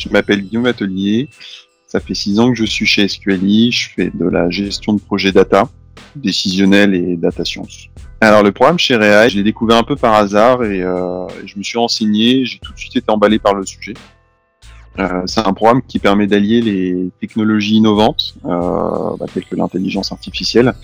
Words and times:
Je 0.00 0.08
m'appelle 0.08 0.42
Guillaume 0.42 0.66
Atelier. 0.66 1.28
Ça 1.86 2.00
fait 2.00 2.14
six 2.14 2.40
ans 2.40 2.50
que 2.50 2.56
je 2.56 2.64
suis 2.64 2.86
chez 2.86 3.06
SQLI. 3.06 3.70
Je 3.70 3.90
fais 3.90 4.10
de 4.12 4.24
la 4.24 4.48
gestion 4.48 4.94
de 4.94 5.00
projets 5.00 5.32
data, 5.32 5.68
décisionnel 6.16 6.94
et 6.94 7.16
data 7.16 7.44
science. 7.44 7.88
Alors 8.20 8.42
le 8.42 8.52
programme 8.52 8.78
chez 8.78 8.96
Rea, 8.96 9.28
je 9.28 9.36
l'ai 9.36 9.42
découvert 9.42 9.76
un 9.76 9.82
peu 9.82 9.96
par 9.96 10.14
hasard 10.14 10.64
et 10.64 10.82
euh, 10.82 11.26
je 11.44 11.58
me 11.58 11.62
suis 11.62 11.78
renseigné. 11.78 12.44
J'ai 12.46 12.58
tout 12.58 12.72
de 12.72 12.78
suite 12.78 12.96
été 12.96 13.10
emballé 13.10 13.38
par 13.38 13.54
le 13.54 13.66
sujet. 13.66 13.94
Euh, 14.98 15.22
c'est 15.26 15.40
un 15.40 15.52
programme 15.52 15.82
qui 15.82 15.98
permet 15.98 16.26
d'allier 16.26 16.60
les 16.60 17.10
technologies 17.20 17.76
innovantes, 17.76 18.34
euh, 18.44 19.16
bah, 19.18 19.26
telles 19.32 19.44
que 19.44 19.56
l'intelligence 19.56 20.12
artificielle, 20.12 20.74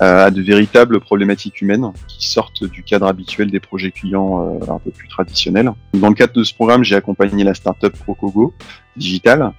euh, 0.00 0.26
à 0.26 0.30
de 0.30 0.40
véritables 0.40 1.00
problématiques 1.00 1.60
humaines 1.60 1.90
qui 2.06 2.28
sortent 2.28 2.62
du 2.62 2.84
cadre 2.84 3.06
habituel 3.06 3.50
des 3.50 3.58
projets 3.58 3.90
clients 3.90 4.60
un 4.68 4.78
peu 4.78 4.92
plus 4.92 5.08
traditionnels. 5.08 5.72
Dans 5.94 6.08
le 6.08 6.14
cadre 6.14 6.32
de 6.34 6.44
ce 6.44 6.54
programme, 6.54 6.84
j'ai 6.84 6.94
accompagné 6.94 7.42
la 7.42 7.54
startup 7.54 7.92
Procogo 7.98 8.54
Digital, 8.96 9.52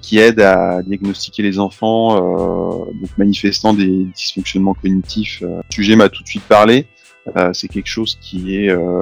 qui 0.00 0.18
aide 0.18 0.40
à 0.40 0.82
diagnostiquer 0.82 1.42
les 1.42 1.58
enfants 1.58 2.86
manifestant 3.18 3.74
des 3.74 4.06
dysfonctionnements 4.14 4.74
cognitifs. 4.74 5.42
Le 5.42 5.60
sujet 5.70 5.94
m'a 5.94 6.08
tout 6.08 6.22
de 6.22 6.28
suite 6.28 6.44
parlé. 6.44 6.86
Euh, 7.34 7.50
c'est 7.52 7.66
quelque 7.66 7.88
chose 7.88 8.18
qui 8.20 8.54
est 8.54 8.70
euh, 8.70 9.00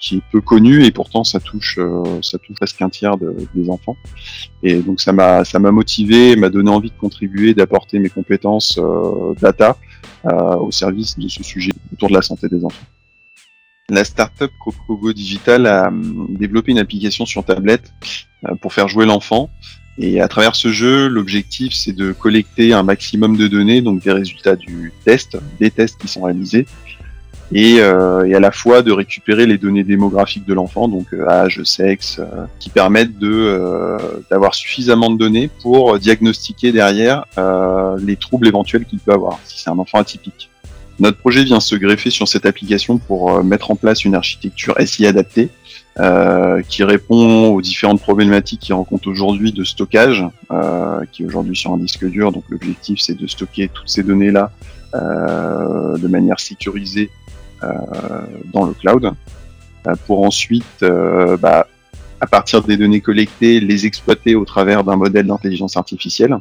qui 0.00 0.16
est 0.16 0.22
peu 0.32 0.40
connu 0.40 0.84
et 0.84 0.90
pourtant 0.90 1.22
ça 1.22 1.38
touche 1.38 1.78
euh, 1.78 2.02
ça 2.20 2.38
touche 2.38 2.56
presque 2.56 2.82
un 2.82 2.88
tiers 2.88 3.16
de, 3.16 3.36
des 3.54 3.70
enfants 3.70 3.96
et 4.64 4.80
donc 4.80 5.00
ça 5.00 5.12
m'a 5.12 5.44
ça 5.44 5.60
m'a 5.60 5.70
motivé 5.70 6.34
m'a 6.34 6.48
donné 6.48 6.70
envie 6.70 6.90
de 6.90 6.96
contribuer 6.96 7.54
d'apporter 7.54 8.00
mes 8.00 8.08
compétences 8.08 8.80
data 9.40 9.76
au 10.24 10.72
service 10.72 11.18
de 11.18 11.28
ce 11.28 11.44
sujet 11.44 11.72
autour 11.92 12.08
de 12.08 12.14
la 12.14 12.22
santé 12.22 12.48
des 12.48 12.64
enfants. 12.64 12.86
La 13.88 14.04
startup 14.04 14.50
Cocogo 14.64 15.12
Digital 15.12 15.66
a 15.66 15.88
hum, 15.88 16.28
développé 16.30 16.72
une 16.72 16.78
application 16.78 17.26
sur 17.26 17.44
tablette 17.44 17.92
pour 18.60 18.72
faire 18.72 18.88
jouer 18.88 19.06
l'enfant 19.06 19.50
et 19.98 20.20
à 20.20 20.28
travers 20.28 20.56
ce 20.56 20.72
jeu, 20.72 21.08
l'objectif 21.08 21.74
c'est 21.74 21.92
de 21.92 22.12
collecter 22.12 22.72
un 22.72 22.82
maximum 22.82 23.36
de 23.36 23.46
données, 23.46 23.82
donc 23.82 24.02
des 24.02 24.12
résultats 24.12 24.56
du 24.56 24.92
test, 25.04 25.38
des 25.60 25.70
tests 25.70 26.00
qui 26.00 26.08
sont 26.08 26.22
réalisés, 26.22 26.66
et, 27.54 27.80
euh, 27.80 28.24
et, 28.24 28.34
à 28.34 28.40
la 28.40 28.50
fois 28.50 28.82
de 28.82 28.92
récupérer 28.92 29.46
les 29.46 29.58
données 29.58 29.84
démographiques 29.84 30.46
de 30.46 30.54
l'enfant, 30.54 30.88
donc 30.88 31.12
euh, 31.12 31.28
âge, 31.28 31.62
sexe, 31.64 32.18
euh, 32.18 32.44
qui 32.58 32.70
permettent 32.70 33.18
de 33.18 33.30
euh, 33.30 33.98
d'avoir 34.30 34.54
suffisamment 34.54 35.10
de 35.10 35.18
données 35.18 35.50
pour 35.60 35.98
diagnostiquer 35.98 36.72
derrière 36.72 37.24
les 37.98 38.16
troubles 38.16 38.48
éventuels 38.48 38.84
qu'il 38.84 38.98
peut 38.98 39.12
avoir, 39.12 39.38
si 39.44 39.62
c'est 39.62 39.70
un 39.70 39.78
enfant 39.78 39.98
atypique. 39.98 40.48
Notre 40.98 41.18
projet 41.18 41.44
vient 41.44 41.60
se 41.60 41.74
greffer 41.74 42.10
sur 42.10 42.28
cette 42.28 42.46
application 42.46 42.98
pour 42.98 43.42
mettre 43.42 43.70
en 43.70 43.76
place 43.76 44.04
une 44.04 44.14
architecture 44.14 44.74
SI 44.84 45.06
adaptée 45.06 45.48
qui 46.68 46.84
répond 46.84 47.48
aux 47.48 47.60
différentes 47.60 48.00
problématiques 48.00 48.60
qu'il 48.60 48.74
rencontre 48.74 49.08
aujourd'hui 49.08 49.52
de 49.52 49.64
stockage, 49.64 50.24
qui 51.12 51.22
est 51.22 51.26
aujourd'hui 51.26 51.56
sur 51.56 51.72
un 51.72 51.78
disque 51.78 52.04
dur. 52.04 52.30
Donc 52.30 52.44
l'objectif 52.48 53.00
c'est 53.00 53.18
de 53.18 53.26
stocker 53.26 53.68
toutes 53.68 53.88
ces 53.88 54.02
données 54.02 54.30
là 54.30 54.50
de 54.94 56.08
manière 56.08 56.38
sécurisée 56.38 57.10
euh, 57.10 57.41
dans 58.52 58.66
le 58.66 58.74
cloud 58.74 59.12
euh, 59.86 59.94
pour 60.06 60.22
ensuite, 60.22 60.82
euh, 60.82 61.36
bah, 61.36 61.66
à 62.20 62.26
partir 62.26 62.62
des 62.62 62.76
données 62.76 63.00
collectées, 63.00 63.60
les 63.60 63.86
exploiter 63.86 64.34
au 64.34 64.44
travers 64.44 64.84
d'un 64.84 64.96
modèle 64.96 65.26
d'intelligence 65.26 65.76
artificielle 65.76 66.36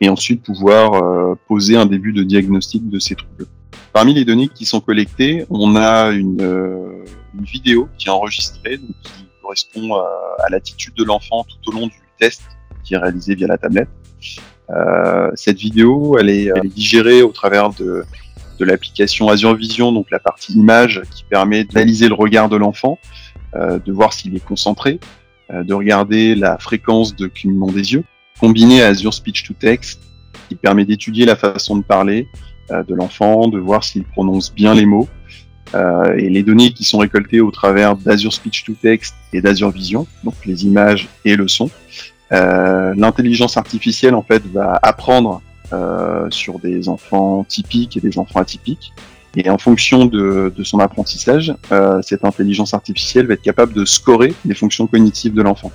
et 0.00 0.08
ensuite 0.08 0.42
pouvoir 0.42 1.36
poser 1.46 1.76
un 1.76 1.84
début 1.84 2.14
de 2.14 2.22
diagnostic 2.22 2.88
de 2.88 2.98
ces 2.98 3.16
troubles. 3.16 3.46
Parmi 3.92 4.14
les 4.14 4.24
données 4.24 4.48
qui 4.48 4.64
sont 4.64 4.80
collectées, 4.80 5.44
on 5.50 5.76
a 5.76 6.08
une, 6.10 6.40
une 7.34 7.44
vidéo 7.44 7.86
qui 7.98 8.06
est 8.06 8.10
enregistrée, 8.10 8.78
donc 8.78 8.96
qui 9.02 9.26
correspond 9.42 9.96
à, 9.96 10.48
l'attitude 10.48 10.94
de 10.94 11.04
l'enfant 11.04 11.44
tout 11.44 11.70
au 11.70 11.74
long 11.74 11.86
du 11.88 12.00
test 12.18 12.40
qui 12.82 12.94
est 12.94 12.96
réalisé 12.96 13.34
via 13.34 13.46
la 13.46 13.58
tablette. 13.58 13.90
Euh, 14.70 15.30
cette 15.34 15.58
vidéo, 15.58 16.16
elle 16.18 16.30
est, 16.30 16.44
elle 16.44 16.64
est 16.64 16.74
digérée 16.74 17.20
au 17.20 17.32
travers 17.32 17.68
de, 17.70 18.04
de 18.60 18.64
l'application 18.66 19.28
Azure 19.28 19.54
Vision, 19.54 19.90
donc 19.90 20.10
la 20.10 20.18
partie 20.18 20.52
image 20.52 21.02
qui 21.10 21.24
permet 21.24 21.64
d'analyser 21.64 22.08
le 22.08 22.14
regard 22.14 22.48
de 22.48 22.56
l'enfant, 22.56 22.98
euh, 23.56 23.78
de 23.78 23.90
voir 23.90 24.12
s'il 24.12 24.36
est 24.36 24.44
concentré, 24.44 25.00
euh, 25.52 25.64
de 25.64 25.74
regarder 25.74 26.34
la 26.34 26.58
fréquence 26.58 27.16
de 27.16 27.26
clignement 27.26 27.72
des 27.72 27.94
yeux, 27.94 28.04
combiné 28.38 28.82
à 28.82 28.88
Azure 28.88 29.14
Speech 29.14 29.44
to 29.44 29.54
Text 29.54 30.00
qui 30.48 30.54
permet 30.56 30.84
d'étudier 30.84 31.24
la 31.24 31.36
façon 31.36 31.76
de 31.76 31.82
parler 31.82 32.28
euh, 32.70 32.82
de 32.84 32.94
l'enfant, 32.94 33.48
de 33.48 33.58
voir 33.58 33.82
s'il 33.82 34.04
prononce 34.04 34.54
bien 34.54 34.74
les 34.74 34.86
mots. 34.86 35.08
et 36.18 36.28
les 36.28 36.42
données 36.42 36.72
qui 36.72 36.82
sont 36.82 36.98
récoltées 36.98 37.40
au 37.40 37.52
travers 37.52 37.94
d'Azure 37.94 38.32
Speech 38.32 38.64
to 38.64 38.72
Text 38.74 39.14
et 39.32 39.40
d'Azure 39.40 39.70
Vision, 39.70 40.04
donc 40.24 40.34
les 40.44 40.64
images 40.64 41.08
et 41.24 41.36
le 41.36 41.46
son. 41.46 41.70
L'intelligence 43.02 43.56
artificielle 43.56 44.16
en 44.16 44.22
fait 44.22 44.42
va 44.52 44.80
apprendre 44.82 45.40
sur 46.30 46.58
des 46.58 46.88
enfants 46.88 47.44
typiques 47.44 47.96
et 47.96 48.00
des 48.00 48.18
enfants 48.18 48.40
atypiques. 48.40 48.92
Et 49.36 49.48
en 49.48 49.58
fonction 49.58 50.06
de, 50.06 50.52
de 50.54 50.64
son 50.64 50.80
apprentissage, 50.80 51.54
euh, 51.70 52.00
cette 52.02 52.24
intelligence 52.24 52.74
artificielle 52.74 53.26
va 53.26 53.34
être 53.34 53.42
capable 53.42 53.72
de 53.72 53.84
scorer 53.84 54.34
les 54.44 54.54
fonctions 54.54 54.86
cognitives 54.86 55.34
de 55.34 55.42
l'enfant. 55.42 55.70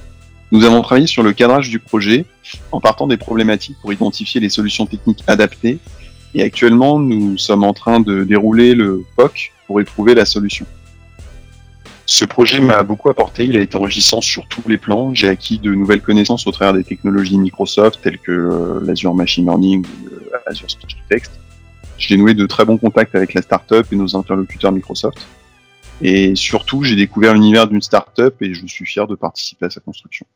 Nous 0.51 0.65
avons 0.65 0.81
travaillé 0.81 1.07
sur 1.07 1.23
le 1.23 1.31
cadrage 1.33 1.69
du 1.69 1.79
projet 1.79 2.25
en 2.71 2.81
partant 2.81 3.07
des 3.07 3.17
problématiques 3.17 3.77
pour 3.81 3.93
identifier 3.93 4.41
les 4.41 4.49
solutions 4.49 4.85
techniques 4.85 5.23
adaptées. 5.27 5.79
Et 6.33 6.43
actuellement, 6.43 6.99
nous 6.99 7.37
sommes 7.37 7.63
en 7.63 7.73
train 7.73 8.01
de 8.01 8.25
dérouler 8.25 8.75
le 8.75 9.03
POC 9.15 9.53
pour 9.67 9.79
éprouver 9.79 10.15
la 10.15 10.25
solution. 10.25 10.65
Ce 12.07 12.23
projet 12.23 12.59
m'a 12.59 12.83
beaucoup 12.83 13.09
apporté, 13.09 13.45
il 13.45 13.57
a 13.57 13.61
été 13.61 13.75
enrichissant 13.77 14.21
sur 14.21 14.47
tous 14.47 14.61
les 14.67 14.77
plans. 14.77 15.13
J'ai 15.15 15.27
acquis 15.27 15.57
de 15.57 15.73
nouvelles 15.73 16.01
connaissances 16.01 16.45
au 16.45 16.51
travers 16.51 16.73
des 16.73 16.83
technologies 16.83 17.37
Microsoft 17.37 17.99
telles 18.03 18.19
que 18.19 18.31
euh, 18.31 18.79
l'Azure 18.83 19.15
Machine 19.15 19.45
Learning 19.45 19.83
ou 19.83 20.09
l'Azure 20.45 20.69
Speech 20.69 20.95
to 20.95 21.01
Text. 21.09 21.31
J'ai 21.97 22.17
noué 22.17 22.35
de 22.35 22.45
très 22.45 22.63
bons 22.63 22.77
contacts 22.77 23.15
avec 23.15 23.33
la 23.33 23.41
startup 23.41 23.87
et 23.91 23.95
nos 23.95 24.15
interlocuteurs 24.15 24.71
Microsoft. 24.71 25.25
Et 26.01 26.35
surtout, 26.35 26.83
j'ai 26.83 26.95
découvert 26.95 27.33
l'univers 27.33 27.67
d'une 27.67 27.81
startup 27.81 28.35
et 28.41 28.53
je 28.53 28.67
suis 28.67 28.85
fier 28.85 29.07
de 29.07 29.15
participer 29.15 29.65
à 29.65 29.69
sa 29.69 29.79
construction. 29.79 30.27